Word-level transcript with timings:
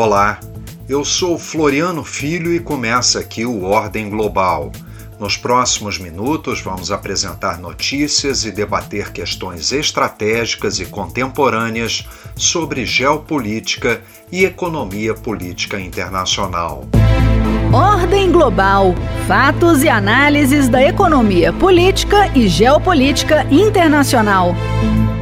Olá, 0.00 0.38
eu 0.88 1.04
sou 1.04 1.36
Floriano 1.36 2.04
Filho 2.04 2.54
e 2.54 2.60
começa 2.60 3.18
aqui 3.18 3.44
o 3.44 3.64
Ordem 3.64 4.08
Global. 4.08 4.70
Nos 5.18 5.36
próximos 5.36 5.98
minutos, 5.98 6.60
vamos 6.60 6.92
apresentar 6.92 7.58
notícias 7.58 8.44
e 8.44 8.52
debater 8.52 9.10
questões 9.10 9.72
estratégicas 9.72 10.78
e 10.78 10.86
contemporâneas 10.86 12.06
sobre 12.36 12.86
geopolítica 12.86 14.00
e 14.30 14.44
economia 14.44 15.14
política 15.14 15.80
internacional. 15.80 16.86
Ordem 17.72 18.30
Global 18.30 18.94
Fatos 19.26 19.82
e 19.82 19.88
análises 19.88 20.68
da 20.68 20.80
economia 20.80 21.52
política 21.52 22.30
e 22.36 22.46
geopolítica 22.46 23.44
internacional. 23.50 24.54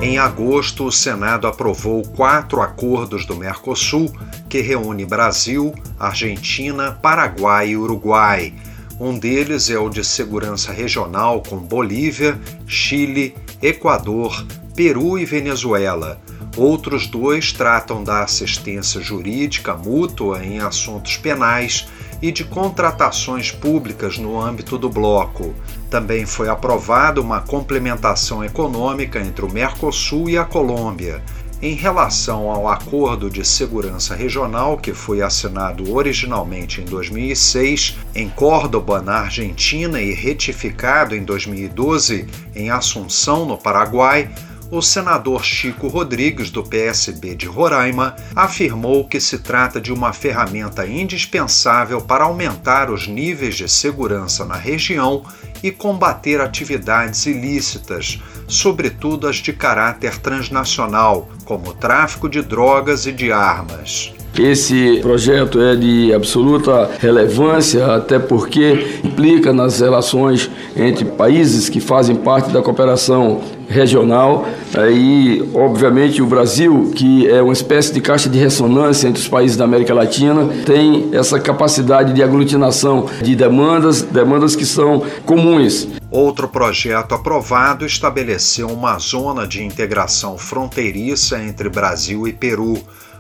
Em 0.03 0.19
agosto, 0.19 0.85
o 0.85 0.93
Senado 0.93 1.47
aprovou 1.47 2.03
quatro 2.03 2.61
acordos 2.61 3.25
do 3.25 3.35
Mercosul 3.35 4.13
que 4.49 4.61
reúne 4.61 5.07
Brasil, 5.07 5.75
Argentina, 5.99 6.93
Paraguai 6.93 7.71
e 7.71 7.77
Uruguai. 7.77 8.54
Um 9.01 9.18
deles 9.18 9.71
é 9.71 9.79
o 9.79 9.89
de 9.89 10.04
segurança 10.04 10.71
regional 10.71 11.43
com 11.43 11.57
Bolívia, 11.57 12.39
Chile, 12.67 13.35
Equador, 13.61 14.46
Peru 14.75 15.18
e 15.18 15.25
Venezuela. 15.25 16.21
Outros 16.57 17.07
dois 17.07 17.53
tratam 17.53 18.04
da 18.04 18.23
assistência 18.23 19.01
jurídica 19.01 19.75
mútua 19.75 20.45
em 20.45 20.61
assuntos 20.61 21.17
penais 21.17 21.87
e 22.20 22.32
de 22.32 22.44
contratações 22.44 23.50
públicas 23.50 24.18
no 24.18 24.40
âmbito 24.40 24.79
do 24.79 24.88
bloco. 24.88 25.54
Também 25.90 26.26
foi 26.26 26.48
aprovada 26.48 27.20
uma 27.20 27.40
complementação 27.40 28.44
econômica 28.44 29.20
entre 29.20 29.44
o 29.44 29.52
Mercosul 29.52 30.29
e 30.29 30.36
a 30.36 30.44
Colômbia. 30.44 31.22
Em 31.62 31.75
relação 31.75 32.50
ao 32.50 32.69
Acordo 32.69 33.30
de 33.30 33.42
Segurança 33.42 34.14
Regional, 34.14 34.77
que 34.77 34.92
foi 34.92 35.22
assinado 35.22 35.91
originalmente 35.91 36.83
em 36.83 36.84
2006 36.84 37.97
em 38.14 38.28
Córdoba, 38.28 39.01
na 39.01 39.20
Argentina, 39.20 39.98
e 39.98 40.12
retificado 40.12 41.17
em 41.17 41.25
2012 41.25 42.27
em 42.55 42.69
Assunção, 42.69 43.47
no 43.47 43.56
Paraguai, 43.56 44.30
o 44.70 44.83
senador 44.83 45.45
Chico 45.45 45.86
Rodrigues, 45.86 46.50
do 46.50 46.62
PSB 46.62 47.34
de 47.34 47.47
Roraima, 47.47 48.17
afirmou 48.34 49.06
que 49.06 49.20
se 49.20 49.39
trata 49.39 49.81
de 49.81 49.92
uma 49.92 50.12
ferramenta 50.12 50.86
indispensável 50.86 52.00
para 52.00 52.25
aumentar 52.25 52.91
os 52.91 53.06
níveis 53.06 53.55
de 53.55 53.69
segurança 53.69 54.45
na 54.45 54.56
região 54.56 55.25
e 55.62 55.70
combater 55.70 56.41
atividades 56.41 57.27
ilícitas, 57.27 58.20
sobretudo 58.48 59.28
as 59.28 59.36
de 59.36 59.53
caráter 59.53 60.19
transnacional, 60.19 61.28
como 61.45 61.70
o 61.70 61.75
tráfico 61.75 62.28
de 62.28 62.42
drogas 62.42 63.06
e 63.06 63.12
de 63.12 63.30
armas. 63.33 64.16
Esse 64.39 64.98
projeto 65.01 65.61
é 65.61 65.75
de 65.75 66.12
absoluta 66.12 66.91
relevância, 66.98 67.87
até 67.87 68.19
porque 68.19 69.01
implica 69.03 69.53
nas 69.53 69.81
relações 69.81 70.51
entre 70.77 71.05
países 71.05 71.69
que 71.69 71.81
fazem 71.81 72.17
parte 72.17 72.51
da 72.51 72.61
cooperação 72.61 73.41
regional. 73.69 74.47
Aí, 74.77 75.48
obviamente, 75.55 76.23
o 76.23 76.27
Brasil, 76.27 76.92
que 76.95 77.29
é 77.29 77.42
uma 77.42 77.53
espécie 77.53 77.92
de 77.92 78.01
caixa 78.01 78.29
de 78.29 78.39
ressonância 78.39 79.09
entre 79.09 79.20
os 79.20 79.29
países 79.29 79.57
da 79.57 79.64
América 79.64 79.95
Latina, 79.95 80.48
tem 80.64 81.09
essa 81.12 81.41
capacidade 81.41 82.12
de 82.12 82.23
aglutinação 82.23 83.07
de 83.23 83.34
demandas, 83.34 84.03
demandas 84.03 84.55
que 84.55 84.67
são 84.67 85.03
comuns. 85.25 85.89
Outro 86.11 86.48
projeto 86.48 87.14
aprovado 87.14 87.84
estabeleceu 87.84 88.69
uma 88.69 88.98
zona 88.98 89.47
de 89.47 89.64
integração 89.64 90.39
fronteiriça 90.39 91.42
entre 91.42 91.69
Brasil 91.69 92.29
e 92.29 92.33
Peru 92.33 92.79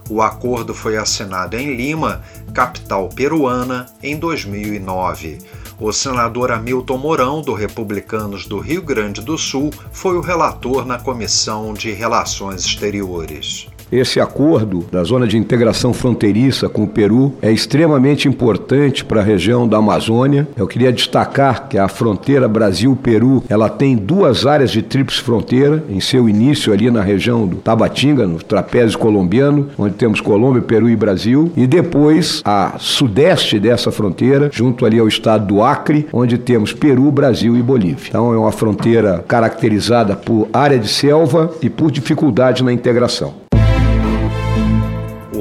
o 0.08 0.22
acordo 0.22 0.72
foi 0.72 0.96
assinado 0.96 1.56
em 1.56 1.74
Lima, 1.74 2.22
capital 2.54 3.08
peruana, 3.08 3.86
em 4.02 4.16
2009. 4.16 5.38
O 5.78 5.92
senador 5.92 6.50
Hamilton 6.52 6.96
Mourão, 6.96 7.42
do 7.42 7.52
Republicanos 7.52 8.46
do 8.46 8.58
Rio 8.58 8.82
Grande 8.82 9.20
do 9.20 9.36
Sul, 9.36 9.70
foi 9.92 10.16
o 10.16 10.22
relator 10.22 10.86
na 10.86 10.98
Comissão 10.98 11.74
de 11.74 11.92
Relações 11.92 12.64
Exteriores. 12.64 13.68
Esse 13.90 14.18
acordo 14.18 14.84
da 14.90 15.04
zona 15.04 15.28
de 15.28 15.38
integração 15.38 15.94
fronteiriça 15.94 16.68
com 16.68 16.82
o 16.82 16.88
Peru 16.88 17.34
é 17.40 17.52
extremamente 17.52 18.26
importante 18.26 19.04
para 19.04 19.20
a 19.20 19.24
região 19.24 19.68
da 19.68 19.76
Amazônia. 19.76 20.48
Eu 20.56 20.66
queria 20.66 20.92
destacar 20.92 21.68
que 21.68 21.78
a 21.78 21.86
fronteira 21.86 22.48
Brasil-Peru, 22.48 23.44
ela 23.48 23.68
tem 23.68 23.94
duas 23.94 24.44
áreas 24.44 24.72
de 24.72 24.82
tríplice 24.82 25.20
fronteira, 25.20 25.84
em 25.88 26.00
seu 26.00 26.28
início 26.28 26.72
ali 26.72 26.90
na 26.90 27.00
região 27.00 27.46
do 27.46 27.56
Tabatinga, 27.56 28.26
no 28.26 28.42
trapézio 28.42 28.98
colombiano, 28.98 29.68
onde 29.78 29.94
temos 29.94 30.20
Colômbia, 30.20 30.62
Peru 30.62 30.88
e 30.88 30.96
Brasil, 30.96 31.52
e 31.56 31.66
depois 31.66 32.42
a 32.44 32.74
sudeste 32.78 33.60
dessa 33.60 33.92
fronteira, 33.92 34.50
junto 34.52 34.84
ali 34.84 34.98
ao 34.98 35.06
estado 35.06 35.46
do 35.46 35.62
Acre, 35.62 36.08
onde 36.12 36.38
temos 36.38 36.72
Peru, 36.72 37.10
Brasil 37.12 37.56
e 37.56 37.62
Bolívia. 37.62 38.08
Então 38.08 38.34
é 38.34 38.36
uma 38.36 38.52
fronteira 38.52 39.24
caracterizada 39.28 40.16
por 40.16 40.48
área 40.52 40.78
de 40.78 40.88
selva 40.88 41.52
e 41.62 41.70
por 41.70 41.92
dificuldade 41.92 42.64
na 42.64 42.72
integração. 42.72 43.45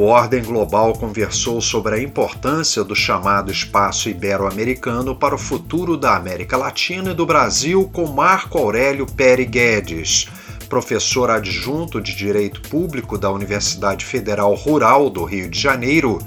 Ordem 0.05 0.43
Global 0.43 0.93
conversou 0.93 1.59
sobre 1.59 1.95
a 1.95 1.99
importância 1.99 2.83
do 2.83 2.95
chamado 2.95 3.51
espaço 3.51 4.07
ibero-americano 4.07 5.15
para 5.15 5.33
o 5.33 5.37
futuro 5.37 5.97
da 5.97 6.15
América 6.15 6.55
Latina 6.57 7.11
e 7.11 7.13
do 7.15 7.25
Brasil 7.25 7.89
com 7.91 8.05
Marco 8.05 8.57
Aurélio 8.57 9.05
Peri 9.05 9.45
Guedes, 9.45 10.27
professor 10.69 11.31
adjunto 11.31 11.99
de 11.99 12.15
Direito 12.15 12.61
Público 12.69 13.17
da 13.17 13.31
Universidade 13.31 14.05
Federal 14.05 14.53
Rural 14.53 15.09
do 15.09 15.23
Rio 15.23 15.49
de 15.49 15.59
Janeiro. 15.59 16.19